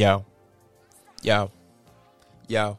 [0.00, 0.24] Yo,
[1.22, 1.50] yo,
[2.48, 2.78] yo.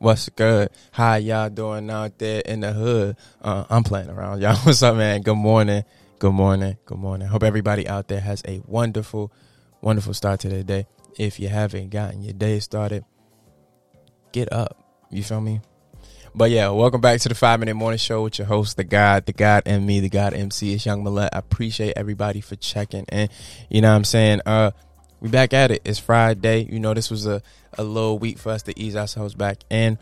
[0.00, 0.68] What's good?
[0.90, 3.16] How y'all doing out there in the hood?
[3.40, 4.56] Uh, I'm playing around, y'all.
[4.64, 5.22] What's up, man?
[5.22, 5.84] Good morning.
[6.18, 6.76] Good morning.
[6.84, 7.28] Good morning.
[7.28, 9.30] Hope everybody out there has a wonderful,
[9.80, 10.88] wonderful start to their day.
[11.16, 13.04] If you haven't gotten your day started,
[14.32, 14.76] get up.
[15.08, 15.60] You feel me?
[16.34, 19.24] But yeah, welcome back to the five minute morning show with your host, the God,
[19.24, 20.74] the God, and me, the God MC.
[20.74, 21.30] It's Young Millet.
[21.32, 23.28] I appreciate everybody for checking in.
[23.70, 24.40] You know what I'm saying?
[24.44, 24.72] Uh,
[25.20, 25.82] we back at it.
[25.84, 26.64] It's Friday.
[26.70, 27.42] You know, this was a,
[27.78, 29.98] a little week for us to ease ourselves back in.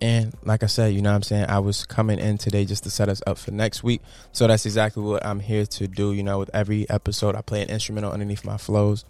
[0.00, 1.46] And like I said, you know what I'm saying?
[1.48, 4.02] I was coming in today just to set us up for next week.
[4.32, 6.12] So that's exactly what I'm here to do.
[6.12, 9.04] You know, with every episode, I play an instrumental underneath my flows.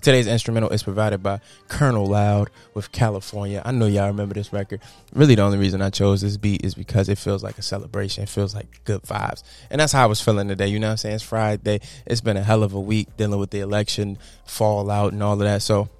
[0.00, 3.60] Today's instrumental is provided by Colonel Loud with California.
[3.64, 4.80] I know y'all remember this record.
[5.12, 8.22] Really, the only reason I chose this beat is because it feels like a celebration.
[8.22, 9.42] It feels like good vibes.
[9.68, 10.68] And that's how I was feeling today.
[10.68, 11.14] You know what I'm saying?
[11.16, 11.80] It's Friday.
[12.06, 14.16] It's been a hell of a week dealing with the election,
[14.46, 15.60] fallout, and all of that.
[15.60, 15.90] So,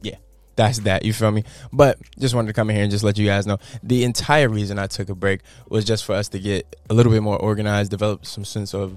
[0.00, 0.16] yeah,
[0.56, 1.04] that's that.
[1.04, 1.44] You feel me?
[1.72, 4.48] But just wanted to come in here and just let you guys know the entire
[4.48, 7.36] reason I took a break was just for us to get a little bit more
[7.36, 8.96] organized, develop some sense of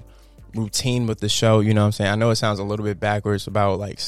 [0.54, 1.60] routine with the show.
[1.60, 2.10] You know what I'm saying?
[2.10, 4.00] I know it sounds a little bit backwards about like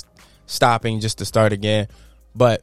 [0.47, 1.89] stopping just to start again.
[2.35, 2.63] But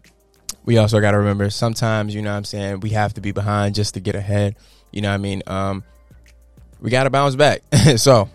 [0.66, 3.32] we also got to remember sometimes, you know what I'm saying, we have to be
[3.32, 4.56] behind just to get ahead.
[4.92, 5.44] You know what I mean?
[5.48, 5.84] Um,
[6.82, 7.62] we got to bounce back.
[7.98, 8.30] so,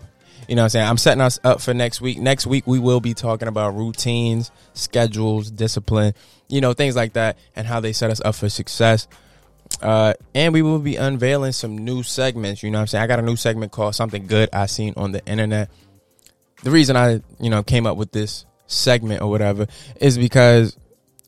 [0.47, 0.87] you know what I'm saying?
[0.87, 2.19] I'm setting us up for next week.
[2.19, 6.13] Next week, we will be talking about routines, schedules, discipline,
[6.47, 9.07] you know, things like that, and how they set us up for success.
[9.81, 12.63] Uh, and we will be unveiling some new segments.
[12.63, 13.03] You know what I'm saying?
[13.03, 15.69] I got a new segment called Something Good I Seen on the Internet.
[16.63, 20.77] The reason I, you know, came up with this segment or whatever is because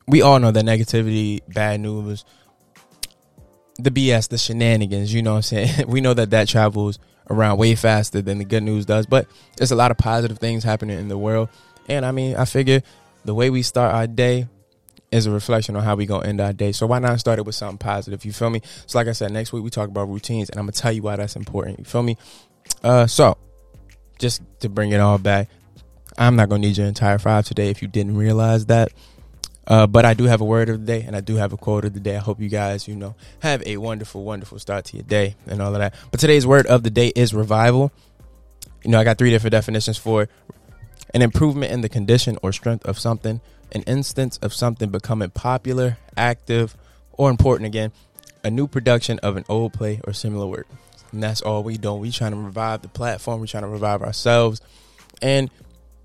[0.08, 2.26] we all know that negativity, bad news,
[3.78, 5.88] the BS, the shenanigans, you know what I'm saying?
[5.88, 9.72] we know that that travels around way faster than the good news does, but there's
[9.72, 11.50] a lot of positive things happening in the world.
[11.88, 12.82] And I mean, I figure
[13.26, 14.48] the way we start our day
[15.12, 16.72] is a reflection on how we gonna end our day.
[16.72, 18.26] So why not start it with something positive?
[18.26, 18.62] You feel me?
[18.88, 21.02] So like I said, next week we talk about routines, and I'm gonna tell you
[21.02, 21.80] why that's important.
[21.80, 22.18] You feel me?
[22.84, 23.38] Uh, so
[24.20, 25.50] just to bring it all back,
[26.18, 28.92] I'm not gonna need your entire five today if you didn't realize that.
[29.68, 31.58] Uh, but I do have a word of the day and I do have a
[31.58, 32.16] quote of the day.
[32.16, 35.62] I hope you guys, you know, have a wonderful, wonderful start to your day and
[35.62, 35.94] all of that.
[36.10, 37.92] But today's word of the day is revival.
[38.84, 40.30] You know, I got three different definitions for
[41.14, 43.42] an improvement in the condition or strength of something,
[43.74, 46.78] an instance of something becoming popular, active,
[47.12, 47.92] or important again,
[48.46, 50.68] a new production of an old play or similar work.
[51.12, 51.94] And that's all we do.
[51.94, 53.42] We trying to revive the platform.
[53.42, 54.62] We trying to revive ourselves.
[55.22, 55.50] And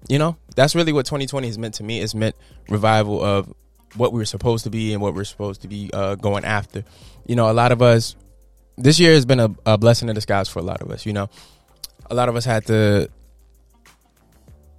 [0.08, 2.00] you know, that's really what 2020 has meant to me.
[2.00, 2.36] It's meant
[2.68, 3.52] revival of
[3.96, 6.84] what we were supposed to be and what we're supposed to be uh, going after.
[7.26, 8.16] You know, a lot of us,
[8.76, 11.06] this year has been a, a blessing in disguise for a lot of us.
[11.06, 11.28] You know,
[12.10, 13.08] a lot of us had to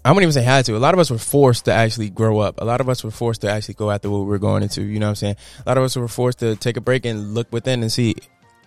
[0.05, 0.75] I wouldn't even say had to.
[0.75, 2.59] A lot of us were forced to actually grow up.
[2.59, 4.81] A lot of us were forced to actually go after what we were going into.
[4.81, 5.35] You know what I'm saying?
[5.65, 8.15] A lot of us were forced to take a break and look within and see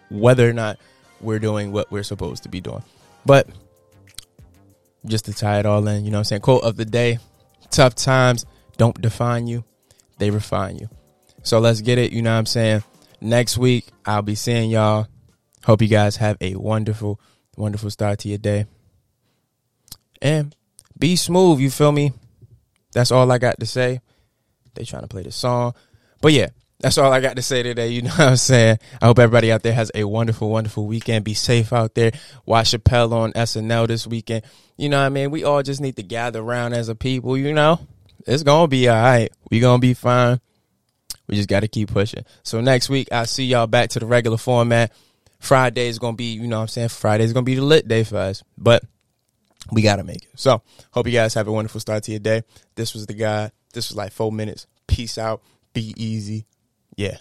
[0.08, 0.78] whether or not
[1.20, 2.82] we're doing what we're supposed to be doing.
[3.26, 3.48] But
[5.06, 6.04] just to tie it all in.
[6.04, 6.42] You know what I'm saying?
[6.42, 7.18] Quote of the day
[7.70, 8.46] Tough times
[8.76, 9.64] don't define you,
[10.18, 10.88] they refine you.
[11.42, 12.12] So let's get it.
[12.12, 12.82] You know what I'm saying?
[13.20, 15.06] Next week, I'll be seeing y'all.
[15.64, 17.20] Hope you guys have a wonderful,
[17.56, 18.66] wonderful start to your day.
[20.22, 20.54] And
[20.98, 22.12] be smooth, you feel me?
[22.92, 24.00] That's all I got to say.
[24.74, 25.74] They trying to play the song.
[26.20, 26.48] But yeah,
[26.80, 27.88] that's all I got to say today.
[27.88, 28.78] You know what I'm saying?
[29.00, 31.24] I hope everybody out there has a wonderful, wonderful weekend.
[31.24, 32.12] Be safe out there.
[32.44, 34.44] Watch Chappelle on SNL this weekend.
[34.76, 35.30] You know what I mean?
[35.30, 37.80] We all just need to gather around as a people, you know?
[38.26, 39.30] It's going to be all right.
[39.50, 40.40] we going to be fine.
[41.28, 42.24] We just got to keep pushing.
[42.42, 44.92] So next week, I'll see y'all back to the regular format.
[45.38, 46.88] Friday is going to be, you know what I'm saying?
[46.88, 48.42] Friday is going to be the lit day for us.
[48.56, 48.84] But
[49.72, 50.30] we got to make it.
[50.36, 52.42] So hope you guys have a wonderful start to your day.
[52.74, 53.50] This was the guy.
[53.72, 54.66] This was like four minutes.
[54.86, 55.42] Peace out.
[55.72, 56.46] Be easy.
[56.96, 57.18] Yeah.